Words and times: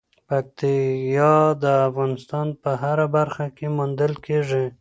پکتیا 0.27 1.33
د 1.63 1.65
افغانستان 1.87 2.47
په 2.61 2.71
هره 2.81 3.07
برخه 3.15 3.45
کې 3.57 3.67
موندل 3.77 4.13
کېږي. 4.25 4.65